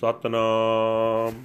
ਸਤਨਾਮ। 0.00 1.44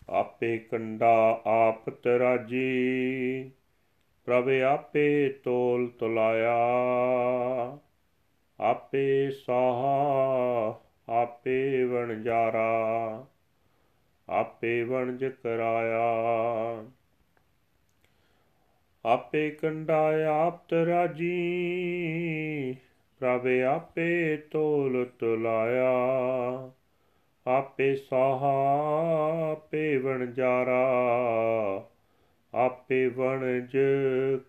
ਆਪੇ 0.09 0.57
ਕੰਡਾ 0.57 1.41
ਆਪ 1.45 1.89
ਤਰਾਜੀ 1.89 3.51
ਪ੍ਰਭ 4.25 4.49
ਆਪੇ 4.49 5.29
ਤੋਲ 5.29 5.87
ਤੁਲਾਇਆ। 5.87 6.57
ਆਪੇ 8.59 9.31
ਸਾਹਾ, 9.31 10.79
ਆਪੇ 11.09 11.83
ਵਣਜਾਰਾ, 11.83 13.25
ਆਪੇ 14.29 14.83
ਵਣਜ 14.83 15.25
ਕਰਾਇਆ। 15.25 16.05
ਆਪੇ 19.05 19.51
ਕੰਡਾ 19.51 20.11
ਆਪ 20.45 20.69
ਤਰਾਜੀ, 20.69 21.35
ਪ੍ਰਭ 23.19 23.47
ਆਪੇ 23.67 24.37
ਤੋਲ 24.37 25.05
ਤੁਲਾਇਆ। 25.19 25.93
ਆਪੇ 27.47 27.95
ਸਾਹਾ 27.95 28.65
ਆਪੇ 29.51 29.97
ਵਣਜਾਰਾ 29.97 30.85
ਆਪੇ 32.55 33.07
ਵਣਜ 33.07 33.77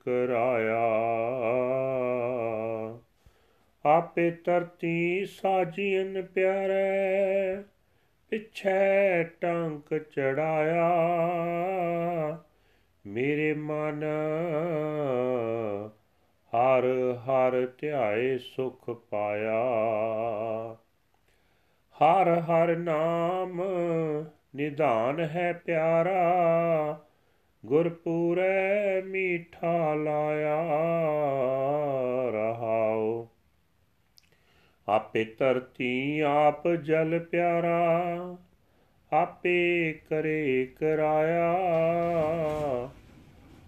ਕਰਾਇਆ। 0.05 0.83
ਆਪੇ 3.87 4.31
ਤਰਤੀ 4.31 5.27
ਸਾਜੀਨ 5.27 6.23
ਪਿਆਰੇ, 6.23 7.63
ਪਿਛੈ 8.31 9.23
ਟੰਕ 9.23 9.99
ਚੜਾਇਆ। 9.99 10.99
ਮੇਰੇ 13.07 13.55
ਮਨ 13.55 14.05
ਹਰ 16.53 16.85
ਹਰ 17.19 17.67
ਧਿਆਏ 17.81 18.39
ਸੁਖ 18.39 18.91
ਪਾਇਆ। 18.91 19.63
ਹਰ 21.97 22.41
ਹਰ 22.41 22.77
ਨਾਮ 22.77 23.63
ਨਿਧਾਨ 24.57 25.21
ਹੈ 25.21 25.53
ਪਿਆਰਾ, 25.53 27.01
ਗੁਰਪੂਰੈ 27.67 29.03
ਮੀਠਾ 29.03 29.95
ਲਾਇਆ 29.95 30.63
ਰਹਾਓ 32.31 33.29
ਆਪੇ 34.89 35.25
ਧਰਤੀ 35.25 36.21
ਆਪ 36.21 36.69
ਜਲ 36.69 37.19
ਪਿਆਰਾ 37.19 38.37
ਆਪੇ 39.13 39.93
ਕਰੇ 40.09 40.67
ਕਰਾਇਆ, 40.81 41.55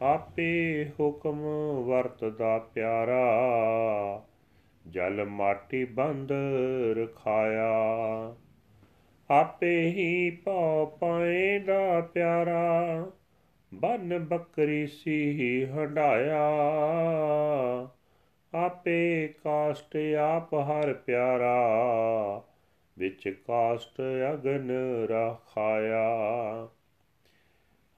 ਆਪੇ 0.02 0.90
ਹੁਕਮ 1.00 1.40
ਵਰਤਦਾ 1.84 2.58
ਪਿਆਰਾ, 2.58 3.22
ਜਲ 4.88 5.24
ਮਾਟੀ 5.24 5.84
ਬੰਦ 5.84 6.32
ਰਖਾਇਆ। 6.96 7.72
ਆਪੇ 9.30 9.80
ਹੀ 9.88 10.30
ਪਉ 10.30 10.86
ਪਾਏ 10.86 11.58
ਦਾ 11.58 12.00
ਪਿਆਰਾ, 12.00 13.06
ਬਨ 13.74 14.18
ਬੱਕਰੀ 14.18 14.86
ਸੀ 14.86 15.66
ਹੰਡਾਇਆ 15.66 16.48
ਆਪੇ 18.54 19.28
ਕਾਸ਼ਟ 19.44 19.96
ਆਪ 20.20 20.54
ਹਰ 20.54 20.94
ਪਿਆਰਾ 20.94 21.56
ਵਿੱਚ 22.98 23.28
ਕਾਸ਼ਟ 23.28 24.02
ਅਗਨ 24.32 24.70
ਰਖਾਇਆ। 25.10 26.08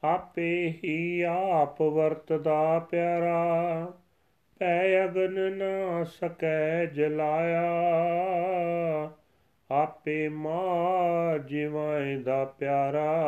ਆਪੇ 0.04 0.74
ਹੀ 0.84 1.22
ਆਪ 1.22 1.82
ਵਰਤਦਾ 1.82 2.78
ਪਿਆਰਾ, 2.78 3.92
ਪੈ 4.58 5.04
ਅਗਨ 5.04 5.52
ਨਾ 5.52 6.04
ਸਕੈ 6.04 6.86
ਜਲਾਇਆ। 6.86 7.72
ਆਪੇ 9.70 10.28
ਮਾ 10.28 11.38
ਜਿਵਾਂ 11.38 12.18
ਦਾ 12.18 12.44
ਪਿਆਰਾ, 12.44 13.24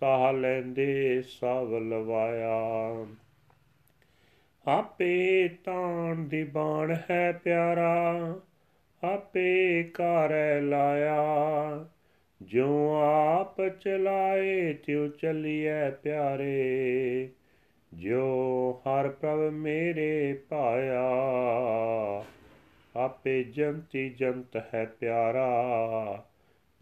ਸਾਹ 0.00 0.32
ਲੈਂਦੇ 0.32 1.22
ਸਭ 1.22 1.68
ਲਵਾਇਆ। 1.82 3.06
ਆਪੇ 4.66 5.48
ਤਾਣ 5.48 6.16
ਦੀ 6.16 6.44
ਬਾਣ 6.44 6.96
ਹੈ 7.10 7.32
ਪਿਆਰਾ 7.32 8.14
ਆਪੇ 9.04 9.82
ਘਰੈ 9.82 10.60
ਲਾਇਆ। 10.60 11.22
ਜਿਉ 12.42 12.94
ਆਪ 13.02 13.68
ਚਲਾਏ, 13.68 14.72
ਤਿਉ 14.72 15.08
ਚੱਲੀਐ 15.08 15.90
ਪਿਆਰੇ। 15.90 17.28
ਜੋ 17.94 18.24
ਹਰ 18.80 19.08
ਪ੍ਰਭ 19.08 19.52
ਮੇਰੇ 19.52 20.40
ਪਾਇਆ 20.48 21.10
ਆਪੇ 22.96 23.44
ਜੰਤੀ 23.44 24.10
ਜੰਤ 24.10 24.62
ਹੈ 24.74 24.84
ਪਿਆਰਾ। 25.00 25.56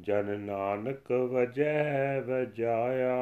ਜਨ 0.01 0.41
ਨਾਨਕ 0.41 1.13
ਵਜੈ 1.13 2.21
ਵਜਾਇਆ। 2.21 3.17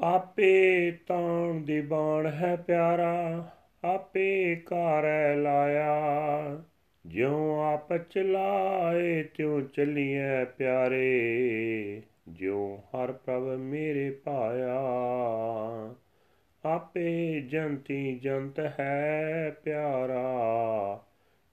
ਆਪੇ 0.00 0.90
ਤਾਣ 1.06 1.54
ਦੀ 1.54 1.80
ਬਾਣ 1.80 2.26
ਹੈ 2.26 2.56
ਪਿਆਰਾ। 2.56 3.50
ਆਪੇ 3.84 4.56
ਘਰੈ 4.56 5.36
ਲਾਇਆ। 5.36 5.96
ਜਿਉ 7.06 7.60
ਆਪ 7.60 7.96
ਚਲਾਏ, 7.96 9.22
ਤਿਉ 9.22 9.60
ਚੱਲੀਐ 9.60 10.44
ਪਿਆਰੇ। 10.44 12.02
ਜਿਉ 12.28 12.76
ਹਰ 12.76 13.12
ਪ੍ਰਭ 13.12 13.42
ਮੇਰੇ 13.42 14.10
ਪਾਇਆ 14.10 14.84
ਆਪੇ 16.64 17.40
ਜੰਤੀ 17.40 18.18
ਜੰਤ 18.18 18.60
ਹੈ 18.80 19.50
ਪਿਆਰਾ। 19.64 20.24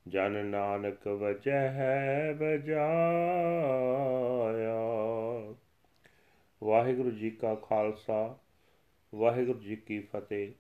ਜਨ 0.08 0.46
ਨਾਨਕ 0.46 1.08
ਵਜੈ 1.08 1.68
ਹੈ 1.68 2.34
ਬਜਾਇਆ 2.34 2.84
ਵਾਹਿਗੁਰੂ 6.64 7.12
ਜੀ 7.12 7.30
ਕਾ 7.30 7.56
ਖਾਲਸਾ, 7.56 8.38
ਵਾਹਿਗੁਰੂ 9.16 9.60
ਜੀ 9.60 9.76
ਕੀ 9.76 10.00
ਫਤਿਹ। 10.00 10.52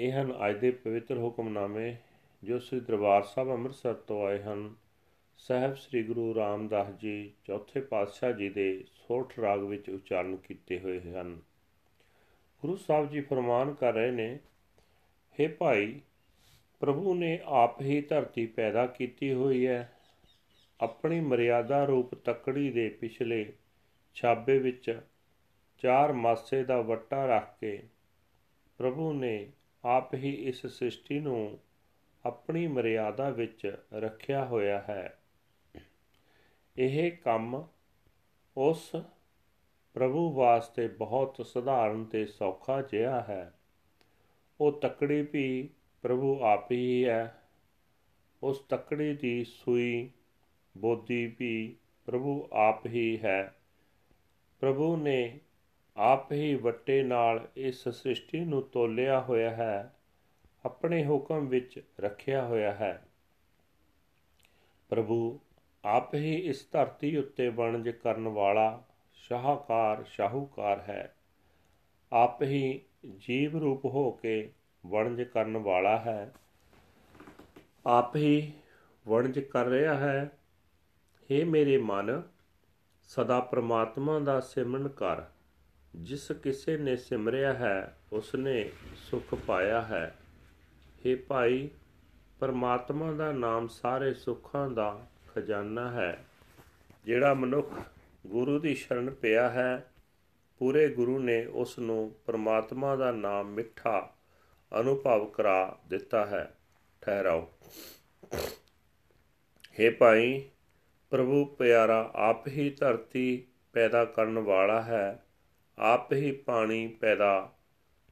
ਇਹ 0.00 0.12
ਹਨ 0.12 0.34
ਅੱਜ 0.48 0.56
ਦੇ 0.56 0.70
ਪਵਿੱਤਰ 0.70 1.18
ਹੁਕਮਨਾਮੇ, 1.18 1.96
ਜੋ 2.44 2.58
ਸ੍ਰੀ 2.58 2.80
ਦਰਬਾਰ 2.80 3.22
ਸਾਹਿਬ 3.22 3.50
ਅੰਮ੍ਰਿਤਸਰ 3.50 3.94
ਤੋਂ 3.94 4.26
ਆਏ 4.26 4.42
ਹਨ। 4.42 4.74
ਸਹਿਬ 5.38 5.74
ਸ੍ਰੀ 5.74 6.02
ਗੁਰੂ 6.02 6.34
ਰਾਮਦਾਸ 6.34 6.88
ਜੀ 7.00 7.32
ਚੌਥੇ 7.44 7.80
ਪਾਤਸ਼ਾਹ 7.80 8.32
ਜੀ 8.32 8.48
ਦੇ 8.48 8.84
ਸੋਠ 8.94 9.38
ਰਾਗ 9.38 9.60
ਵਿੱਚ 9.60 9.90
ਉਚਾਰਨ 9.90 10.36
ਕੀਤੇ 10.36 10.78
ਹੋਏ 10.78 11.00
ਹਨ। 11.00 11.40
ਗੁਰੂ 12.62 12.76
ਸਾਹਿਬ 12.76 13.10
ਜੀ 13.10 13.20
ਫਰਮਾਨ 13.20 13.74
ਕਰ 13.74 13.92
ਰਹੇ 13.92 14.10
ਨੇ 14.10 14.38
हे 15.40 15.56
ਭਾਈ, 15.58 16.00
ਪ੍ਰਭੂ 16.80 17.14
ਨੇ 17.14 17.40
ਆਪ 17.44 17.80
ਹੀ 17.80 18.00
ਧਰਤੀ 18.00 18.46
ਪੈਦਾ 18.46 18.86
ਕੀਤੀ 18.86 19.32
ਹੋਈ 19.32 19.66
ਹੈ। 19.66 19.92
ਆਪਣੀ 20.80 21.20
ਮਰਿਆਦਾ 21.20 21.84
ਰੂਪ 21.84 22.14
ਤਕੜੀ 22.14 22.70
ਦੇ 22.70 22.88
ਪਿਛਲੇ 22.88 23.52
ਛਾਬੇ 24.14 24.58
ਵਿੱਚ 24.58 25.00
ਚਾਰ 25.78 26.12
ਮਾਸੇ 26.12 26.64
ਦਾ 26.64 26.80
ਵੱਟਾ 26.80 27.26
ਰੱਖ 27.26 27.58
ਕੇ 27.60 27.82
ਪ੍ਰਭੂ 28.78 29.12
ਨੇ 29.12 29.48
ਆਪ 29.84 30.14
ਹੀ 30.14 30.30
ਇਸ 30.30 30.66
ਸ੍ਰਿਸ਼ਟੀ 30.66 31.20
ਨੂੰ 31.20 31.58
ਆਪਣੀ 32.26 32.66
ਮਰਿਆਦਾ 32.66 33.30
ਵਿੱਚ 33.30 33.84
ਰੱਖਿਆ 33.94 34.44
ਹੋਇਆ 34.44 34.84
ਹੈ। 34.88 35.18
ਇਹ 36.76 37.12
ਕੰਮ 37.12 37.68
ਉਸ 38.56 38.96
ਪ੍ਰਭੂ 39.94 40.32
ਵਾਸਤੇ 40.32 40.88
ਬਹੁਤ 40.88 41.46
ਸਧਾਰਨ 41.46 42.04
ਤੇ 42.04 42.26
ਸੌਖਾ 42.26 42.82
ਜਿਹਾ 42.82 43.20
ਹੈ। 43.20 43.54
ਉਹ 44.60 44.80
ਤਕੜੀ 44.80 45.22
ਵੀ 45.22 45.70
ਪ੍ਰਭੂ 46.02 46.40
ਆਪ 46.42 46.72
ਹੀ 46.72 47.06
ਹੈ। 47.06 47.42
ਉਸ 48.42 48.58
ਤਕੜੀ 48.58 49.16
ਦੀ 49.16 49.44
ਸੂਈ 49.44 50.10
ਬੋਦੀ 50.76 51.36
ਵੀ 51.38 51.76
ਪ੍ਰਭੂ 52.06 52.48
ਆਪ 52.52 52.86
ਹੀ 52.86 53.18
ਹੈ। 53.18 53.54
ਪ੍ਰਭੂ 54.60 54.96
ਨੇ 54.96 55.40
ਆਪ 56.02 56.32
ਹੀ 56.32 56.54
ਵੱਟੇ 56.54 57.02
ਨਾਲ 57.02 57.48
ਇਸ 57.56 57.88
ਸ੍ਰਿਸ਼ਟੀ 57.88 58.40
ਨੂੰ 58.40 58.62
ਤੋਲਿਆ 58.62 59.20
ਹੋਇਆ 59.20 59.50
ਹੈ, 59.50 59.94
ਆਪਣੇ 60.64 61.06
ਹੁਕਮ 61.06 61.46
ਵਿੱਚ 61.46 61.84
ਰੱਖਿਆ 62.00 62.44
ਹੋਇਆ 62.44 62.74
ਹੈ। 62.74 63.08
ਪ੍ਰਭੂ, 64.88 65.40
ਆਪ 65.84 66.14
ਹੀ 66.14 66.34
ਇਸ 66.36 66.66
ਧਰਤੀ 66.72 67.16
ਉੱਤੇ 67.16 67.48
ਵਣਜ 67.48 67.88
ਕਰਨ 67.88 68.28
ਵਾਲਾ 68.28 68.84
ਸ਼ਾਹਕਾਰ, 69.12 70.04
ਸ਼ਾਹੂਕਾਰ 70.04 70.80
ਹੈ। 70.80 71.14
ਆਪ 72.12 72.42
ਹੀ 72.42 72.80
ਜੀਵ 73.16 73.56
ਰੂਪ 73.58 73.84
ਹੋ 73.84 74.10
ਕੇ 74.10 74.52
ਵਣਜ 74.86 75.22
ਕਰਨ 75.22 75.56
ਵਾਲਾ 75.56 75.98
ਹੈ। 75.98 76.32
ਆਪ 77.86 78.16
ਹੀ 78.16 78.52
ਵਣਜ 79.08 79.38
ਕਰ 79.38 79.64
ਰਿਹਾ 79.64 79.94
ਹੈ। 79.94 80.30
हे 81.02 81.46
ਮੇਰੇ 81.46 81.78
ਮਨ, 81.78 82.22
ਸਦਾ 83.02 83.40
ਪ੍ਰਮਾਤਮਾ 83.40 84.18
ਦਾ 84.18 84.40
ਸਿਮਰਨ 84.40 84.88
ਕਰ। 84.88 85.22
ਜਿਸ 85.94 86.32
ਕਿਸੇ 86.32 86.76
ਨੇ 86.76 86.96
ਸਿਮਰਿਆ 86.96 87.52
ਹੈ, 87.52 87.98
ਉਸਨੇ 88.12 88.70
ਸੁਖ 88.96 89.34
ਪਾਇਆ 89.34 89.82
ਹੈ। 89.82 90.16
हे 91.06 91.18
ਭਾਈ, 91.28 91.70
ਪਰਮਾਤਮਾ 92.40 93.12
ਦਾ 93.12 93.32
ਨਾਮ 93.32 93.68
ਸਾਰੇ 93.68 94.14
ਸੁੱਖਾਂ 94.14 94.70
ਦਾ 94.70 95.06
ਖਜ਼ਾਨਾ 95.34 95.90
ਹੈ। 95.90 96.24
ਜਿਹੜਾ 97.04 97.34
ਮਨੁੱਖ 97.34 97.80
ਗੁਰੂ 98.26 98.58
ਦੀ 98.58 98.74
ਸ਼ਰਨ 98.74 99.10
ਪਿਆ 99.10 99.50
ਹੈ, 99.50 99.92
ਪੂਰੇ 100.58 100.88
ਗੁਰੂ 100.88 101.18
ਨੇ 101.18 101.46
ਉਸ 101.46 101.78
ਨੂੰ 101.78 102.14
ਪਰਮਾਤਮਾ 102.26 102.96
ਦਾ 102.96 103.12
ਨਾਮ 103.12 103.52
ਮਿੱਠਾ 103.52 104.14
ਅਨੁਭਵ 104.80 105.26
ਕਰਾ 105.26 105.78
ਦਿੱਤਾ 105.88 106.26
ਹੈ। 106.26 106.58
ਠਹਿਰਾਓ। 107.00 107.52
हे 109.50 109.94
ਭਾਈ, 109.98 110.44
ਪ੍ਰਭੂ 111.10 111.44
ਪਿਆਰਾ 111.44 112.10
ਆਪ 112.14 112.48
ਹੀ 112.48 112.70
ਧਰਤੀ 112.70 113.46
ਪੈਦਾ 113.72 114.04
ਕਰਨ 114.04 114.38
ਵਾਲਾ 114.38 114.82
ਹੈ। 114.82 115.22
ਆਪ 115.80 116.12
ਹੀ 116.12 116.32
ਪਾਣੀ 116.32 116.88
ਪੈਦਾ 116.88 117.58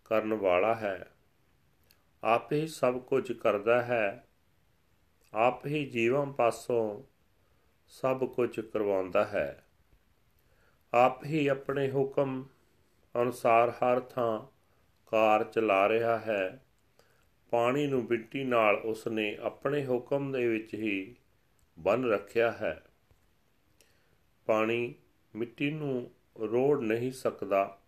ਕਰਨ 0.04 0.34
ਵਾਲਾ 0.34 0.74
ਹੈ। 0.74 1.10
ਆਪ 2.24 2.52
ਹੀ 2.52 2.66
ਸਭ 2.66 2.98
ਕੁਝ 2.98 3.32
ਕਰਦਾ 3.32 3.82
ਹੈ। 3.82 4.26
ਆਪ 5.34 5.66
ਹੀ 5.66 5.86
ਜੀਵਾਂ 5.86 6.26
ਪਾਸੋਂ 6.26 7.02
ਸਭ 7.88 8.24
ਕੁਝ 8.24 8.60
ਕਰਵਾਉਂਦਾ 8.60 9.24
ਹੈ। 9.24 9.66
ਆਪ 10.94 11.24
ਹੀ 11.24 11.46
ਆਪਣੇ 11.46 11.90
ਹੁਕਮ 11.90 12.44
ਅਨੁਸਾਰ 13.22 13.70
ਹਰ 13.70 14.00
ਥਾਂ 14.00 14.46
ਕਾਰ 15.10 15.44
ਚਲਾ 15.44 15.88
ਰਿਹਾ 15.88 16.18
ਹੈ। 16.18 16.64
ਪਾਣੀ 17.50 17.86
ਨੂੰ 17.86 18.04
ਮਿੱਟੀ 18.04 18.44
ਨਾਲ 18.44 18.74
ਉਸ 18.76 19.06
ਨੇ 19.06 19.36
ਆਪਣੇ 19.36 19.86
ਹੁਕਮ 19.86 20.32
ਦੇ 20.32 20.48
ਵਿੱਚ 20.48 20.74
ਹੀ 20.74 21.16
ਬੰਨ 21.78 22.10
ਰੱਖਿਆ 22.10 22.52
ਹੈ। 22.52 22.84
ਪਾਣੀ 24.46 24.94
ਮਿੱਟੀ 25.34 25.70
ਨੂੰ 25.70 26.10
ਰੋੜ 26.38 26.80
ਨਹੀਂ 26.80 27.12
ਸਕਦਾ। 27.12 27.78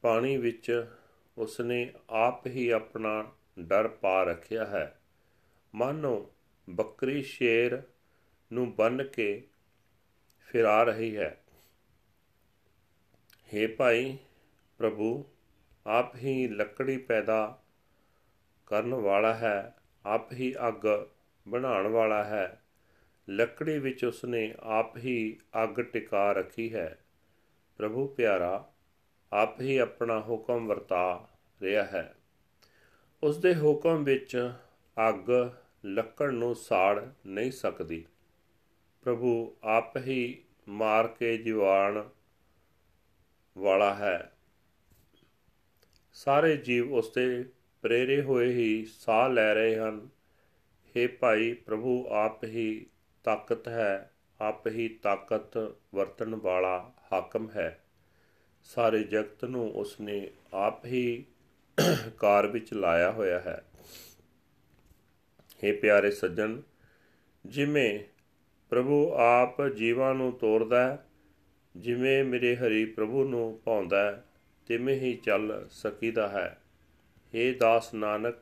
ਪਾਣੀ 0.00 0.36
ਵਿੱਚ 0.36 0.90
ਉਸਨੇ 1.38 1.92
ਆਪ 2.10 2.46
ਹੀ 2.46 2.68
ਆਪਣਾ 2.68 3.32
ਡਰ 3.58 3.88
ਪਾ 3.88 4.22
ਰੱਖਿਆ 4.22 4.66
ਹੈ। 4.66 5.00
ਮਾਨੋ, 5.74 6.32
ਬੱਕਰੀ 6.70 7.22
ਸ਼ੇਰ 7.22 7.82
ਨੂੰ 8.52 8.74
ਬੰਨ 8.74 9.04
ਕੇ 9.04 9.48
ਫਿਰਾ 10.40 10.82
ਰਹੀ 10.82 11.16
ਹੈ। 11.16 11.44
हे 13.54 13.70
ਭਾਈ 13.76 14.18
ਪ੍ਰਭੂ, 14.78 15.24
ਆਪ 15.86 16.16
ਹੀ 16.16 16.48
ਲੱਕੜੀ 16.48 16.96
ਪੈਦਾ 16.96 17.62
ਕਰਨ 18.66 18.94
ਵਾਲਾ 18.94 19.34
ਹੈ, 19.34 19.74
ਆਪ 20.06 20.32
ਹੀ 20.32 20.54
ਅੱਗ 20.68 21.06
ਬਣਾਉਣ 21.48 21.86
ਵਾਲਾ 21.86 22.24
ਹੈ। 22.24 22.62
ਲੱਕੜੀ 23.28 23.78
ਵਿੱਚ 23.78 24.04
ਉਸਨੇ 24.04 24.54
ਆਪ 24.60 24.96
ਹੀ 24.96 25.40
ਅੱਗ 25.64 25.80
ਟਿਕਾ 25.80 26.32
ਰੱਖੀ 26.32 26.74
ਹੈ। 26.74 26.98
ਪ੍ਰਭੂ 27.78 28.08
ਪਿਆਰਾ, 28.08 28.72
ਆਪ 29.32 29.60
ਹੀ 29.60 29.76
ਆਪਣਾ 29.76 30.20
ਹੁਕਮ 30.20 30.66
ਵਰਤਾ 30.66 31.28
ਰਿਹਾ 31.62 31.84
ਹੈ। 31.84 32.14
ਉਸ 33.22 33.38
ਦੇ 33.38 33.54
ਹੁਕਮ 33.54 34.04
ਵਿੱਚ 34.04 34.52
ਅੱਗ 35.08 35.30
ਲੱਕੜ 35.84 36.30
ਨੂੰ 36.30 36.54
ਸਾੜ 36.54 37.08
ਨਹੀਂ 37.26 37.52
ਸਕਦੀ। 37.52 38.06
ਪ੍ਰਭੂ 39.02 39.56
ਆਪ 39.64 39.96
ਹੀ 39.96 40.44
ਮਾਰ 40.68 41.06
ਕੇ 41.06 41.38
ਜੀਵਾਣ 41.38 42.08
ਵਾਲਾ 43.58 43.94
ਹੈ। 43.94 44.32
ਸਾਰੇ 46.12 46.56
ਜੀਵ 46.56 46.92
ਉਸ 46.92 47.12
ਦੇ 47.12 47.52
ਪ੍ਰੇਰੇ 47.82 48.22
ਹੋਏ 48.22 48.52
ਹੀ 48.52 48.84
ਸਾਹ 48.84 49.28
ਲੈ 49.28 49.54
ਰਹੇ 49.54 49.76
ਹਨ। 49.76 50.08
हे 50.86 51.12
ਭਾਈ, 51.20 51.52
ਪ੍ਰਭੂ 51.52 52.06
ਆਪ 52.08 52.44
ਹੀ 52.44 52.86
ਤਾਕਤ 53.24 53.68
ਹੈ। 53.68 54.14
ਆਪ 54.40 54.66
ਹੀ 54.66 54.88
ਤਾਕਤ 54.88 55.74
ਵਰਤਣ 55.94 56.34
ਵਾਲਾ 56.34 56.92
ਹਾਕਮ 57.12 57.50
ਹੈ। 57.50 57.84
ਸਾਰੇ 58.62 59.04
ਜਗਤ 59.04 59.44
ਨੂੰ 59.44 59.70
ਉਸਨੇ 59.70 60.30
ਆਪ 60.54 60.86
ਹੀ 60.86 61.24
ਕਾਰ 62.18 62.46
ਵਿੱਚ 62.46 62.74
ਲਾਇਆ 62.74 63.10
ਹੋਇਆ 63.10 63.40
ਹੈ। 63.40 63.64
हे 65.64 65.76
ਪਿਆਰੇ 65.80 66.10
ਸੱਜਣ, 66.10 66.60
ਜਿਵੇਂ 67.46 68.00
ਪ੍ਰਭੂ 68.70 69.12
ਆਪ 69.12 69.66
ਜੀਵਾਂ 69.66 70.14
ਨੂੰ 70.14 70.32
ਤੋਰਦਾ 70.32 70.88
ਹੈ, 70.88 71.06
ਜਿਵੇਂ 71.76 72.24
ਮੇਰੇ 72.24 72.56
ਹਰੀ 72.56 72.84
ਪ੍ਰਭੂ 72.84 73.24
ਨੂੰ 73.24 73.60
ਪਾਉਂਦਾ 73.64 74.04
ਹੈ, 74.04 74.24
ਤਿਵੇਂ 74.66 74.96
ਹੀ 74.96 75.16
ਚੱਲ 75.16 75.66
ਸਕੀਦਾ 75.70 76.28
ਹੈ। 76.28 76.60
हे 77.34 77.56
ਦਾਸ 77.58 77.94
ਨਾਨਕ, 77.94 78.34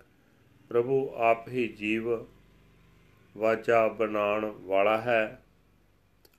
ਪ੍ਰਭੂ 0.68 1.14
ਆਪ 1.14 1.48
ਹੀ 1.48 1.68
ਜੀਵ 1.68 2.26
ਵਾਜਾ 3.36 3.88
ਬਣਾਉਣ 3.88 4.44
ਵਾਲਾ 4.44 5.00
ਹੈ। 5.00 5.42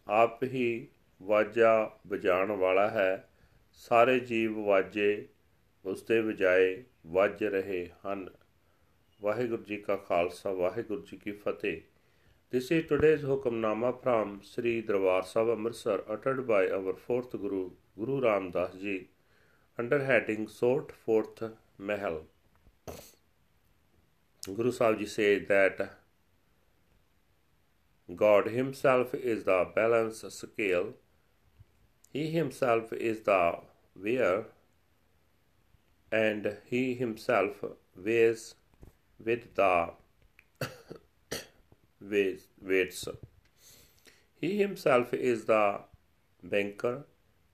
ਆਪ 0.10 0.44
ਹੀ 0.44 0.88
ਵਾਜਾ 1.22 2.00
ਵਜਾਉਣ 2.08 2.52
ਵਾਲਾ 2.52 2.90
ਹੈ 2.90 3.30
ਸਾਰੇ 3.74 4.20
ਜੀਵ 4.20 4.60
ਵਾਜੇ 4.60 5.28
ਉਸ 5.86 6.04
ਦੇ 6.04 6.20
ਵਜਾਏ 6.22 6.84
ਵੱਜ 7.08 7.44
ਰਹੇ 7.44 7.86
ਹਨ 8.06 8.30
ਵਾਹਿਗੁਰੂ 9.22 9.64
ਜੀ 9.64 9.78
ਕਾ 9.78 9.96
ਖਾਲਸਾ 9.96 10.52
ਵਾਹਿਗੁਰੂ 10.52 11.02
ਜੀ 11.02 11.18
ਕੀ 11.18 11.32
ਫਤਿਹ 11.32 11.82
This 12.52 12.72
is 12.72 12.86
today's 12.88 13.24
Hukamnama 13.24 13.90
from 14.02 14.42
Sri 14.42 14.82
Darbar 14.82 15.26
Sahib 15.26 15.50
Amritsar 15.50 15.96
uttered 16.08 16.48
by 16.48 16.70
our 16.70 16.94
fourth 16.96 17.32
Guru, 17.32 17.72
Guru 17.98 18.22
Ram 18.22 18.52
Das 18.52 18.76
Ji, 18.76 19.10
under 19.78 20.06
heading 20.06 20.48
Sort 20.48 20.94
Fourth 20.94 21.44
Mahal. 21.78 22.22
Guru 24.44 24.72
Sahib 24.72 25.00
Ji 25.00 25.08
said 25.08 25.50
that 25.50 25.82
God 28.16 28.48
Himself 28.48 29.14
is 29.14 29.44
the 29.44 29.70
balance 29.76 30.24
scale, 30.30 30.94
He 32.12 32.30
Himself 32.32 32.94
is 32.94 33.22
the 33.22 33.60
weigher, 33.96 34.46
and 36.12 36.58
He 36.66 36.96
Himself 36.96 37.64
weighs 37.96 38.56
with 39.24 39.56
the 39.56 39.92
weights. 42.02 43.08
He 44.40 44.58
himself 44.60 45.14
is 45.14 45.46
the 45.46 45.82
banker, 46.44 47.06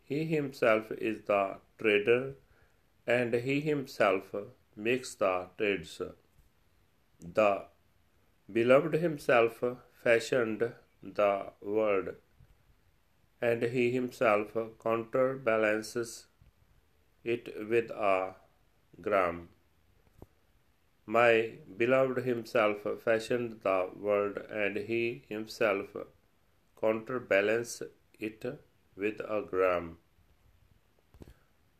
he 0.03 0.25
himself 0.25 0.91
is 0.91 1.23
the 1.25 1.57
trader, 1.79 2.35
and 3.07 3.33
he 3.33 3.61
himself 3.61 4.35
makes 4.75 5.15
the 5.15 5.47
trades. 5.57 6.01
The 7.21 7.65
beloved 8.51 8.95
himself 8.95 9.63
fashioned 10.03 10.61
the 11.19 11.31
world, 11.61 12.09
and 13.41 13.63
he 13.75 13.85
himself 13.91 14.53
counterbalances 14.83 16.11
it 17.23 17.50
with 17.69 17.89
a 17.91 18.35
gram. 19.01 19.50
My 21.05 21.33
beloved 21.77 22.19
himself 22.25 22.85
fashioned 23.03 23.59
the 23.63 23.79
world, 24.07 24.38
and 24.63 24.77
he 24.91 25.23
himself 25.27 25.97
counterbalanced 26.79 27.83
it 28.19 28.45
with 28.95 29.19
a 29.38 29.41
gram. 29.53 29.97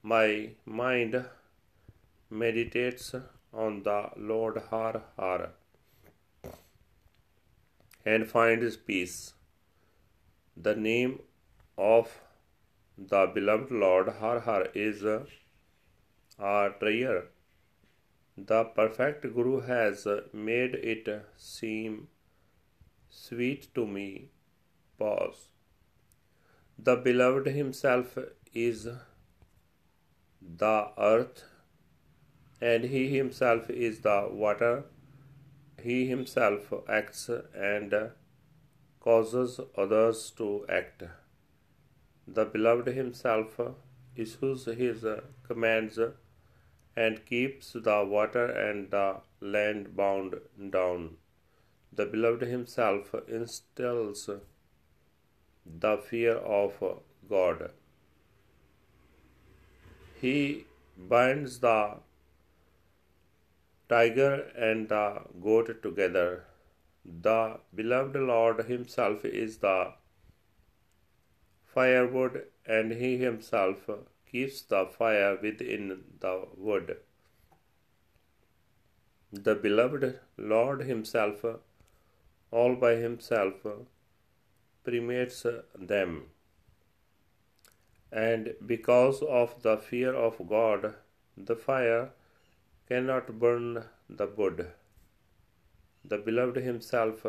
My 0.02 0.28
mind 0.66 1.16
meditates 2.30 3.16
on 3.54 3.84
the 3.84 4.00
Lord 4.18 4.58
Har 4.70 5.04
Har 5.18 5.42
and 8.06 8.28
find 8.28 8.62
his 8.62 8.78
peace. 8.78 9.34
The 10.56 10.76
name 10.76 11.20
of 11.78 12.20
the 12.98 13.26
beloved 13.34 13.72
Lord 13.72 14.10
Har 14.20 14.40
Har 14.42 14.68
is 14.74 15.04
uh, 15.04 15.26
our 16.40 16.70
treasure 16.72 17.24
the 18.36 18.64
perfect 18.64 19.22
Guru 19.22 19.62
has 19.62 20.08
made 20.34 20.74
it 20.74 21.08
seem 21.38 22.08
sweet 23.08 23.74
to 23.76 23.86
me. 23.86 24.30
Pause. 24.98 25.50
The 26.80 26.96
beloved 26.96 27.46
himself 27.46 28.18
is 28.52 28.88
the 30.42 30.88
earth, 30.98 31.44
and 32.60 32.86
he 32.86 33.16
himself 33.16 33.70
is 33.70 34.00
the 34.00 34.28
water. 34.32 34.86
He 35.84 36.08
himself 36.08 36.72
acts 36.88 37.30
and 37.54 37.94
causes 39.02 39.60
others 39.78 40.32
to 40.38 40.66
act. 40.70 41.04
The 42.26 42.46
beloved 42.46 42.88
himself 42.88 43.60
issues 44.16 44.64
his 44.66 45.06
commands 45.48 46.00
and 46.96 47.26
keeps 47.26 47.74
the 47.74 48.06
water 48.16 48.46
and 48.46 48.92
the 48.92 49.18
land 49.42 49.94
bound 49.98 50.36
down. 50.70 51.18
The 51.92 52.06
beloved 52.06 52.44
himself 52.44 53.14
instills 53.28 54.30
the 55.66 55.98
fear 55.98 56.38
of 56.38 56.82
God. 57.30 57.72
He 60.22 60.66
binds 60.98 61.60
the 61.60 61.98
tiger 63.94 64.34
and 64.70 64.90
the 64.96 65.06
goat 65.48 65.72
together. 65.88 66.46
The 67.28 67.60
beloved 67.82 68.16
Lord 68.34 68.66
himself 68.74 69.26
is 69.26 69.58
the 69.68 69.78
firewood, 71.76 72.44
and 72.66 72.92
he 73.04 73.18
himself 73.18 73.90
keeps 74.34 74.62
the 74.74 74.86
fire 75.00 75.34
within 75.42 75.90
the 76.20 76.36
wood. 76.58 76.96
The 79.34 79.56
beloved 79.56 80.20
Lord 80.38 80.82
Himself, 80.82 81.44
all 82.52 82.76
by 82.76 82.96
Himself, 82.96 83.66
permeates 84.84 85.46
them. 85.76 86.12
And 88.12 88.54
because 88.64 89.24
of 89.24 89.56
the 89.64 89.78
fear 89.78 90.14
of 90.14 90.38
God, 90.48 90.94
the 91.36 91.56
fire 91.56 92.12
cannot 92.94 93.30
burn 93.42 93.84
the 94.08 94.26
wood. 94.38 94.60
The 96.12 96.18
beloved 96.26 96.58
himself 96.66 97.22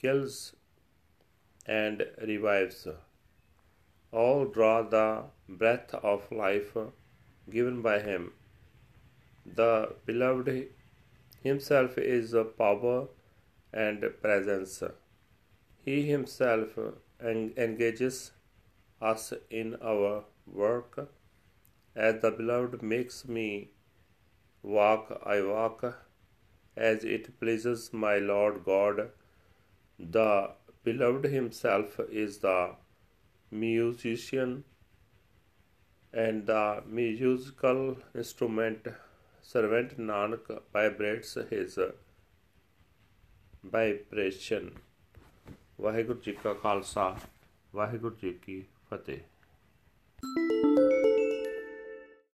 kills 0.00 0.34
and 1.64 2.02
revives. 2.30 2.80
All 4.12 4.44
draw 4.56 4.74
the 4.82 5.06
breath 5.62 5.94
of 6.10 6.26
life 6.30 6.74
given 7.56 7.80
by 7.80 8.00
him. 8.00 8.32
The 9.60 9.94
beloved 10.04 10.50
himself 11.48 11.96
is 11.96 12.36
power 12.58 13.08
and 13.72 14.04
presence. 14.20 14.82
He 15.86 15.96
himself 16.10 16.78
engages 17.66 18.32
us 19.00 19.32
in 19.62 19.74
our 19.94 20.24
work. 20.46 21.08
As 21.96 22.20
the 22.20 22.30
beloved 22.42 22.82
makes 22.82 23.26
me 23.26 23.50
walk, 24.62 25.20
I 25.24 25.42
walk 25.42 25.84
as 26.76 27.04
it 27.04 27.38
pleases 27.40 27.92
my 27.92 28.18
Lord 28.18 28.64
God. 28.64 29.10
The 29.98 30.50
beloved 30.84 31.24
himself 31.24 32.00
is 32.10 32.38
the 32.38 32.74
musician 33.50 34.64
and 36.12 36.46
the 36.46 36.82
musical 36.86 37.96
instrument. 38.14 38.88
Servant 39.42 39.98
Nanak 39.98 40.60
vibrates 40.72 41.36
his 41.50 41.78
vibration. 43.64 44.70
Waheguru 45.80 46.20
ji 46.20 46.32
ਕਾ 46.42 46.52
ਖਾਲਸਾ 46.62 47.16
ਵਾਹਿਗੁਰੂ 47.74 48.16
ਜੀ 48.22 48.32
ਕੀ 48.42 48.62
ਫਤਿਹ 48.90 49.18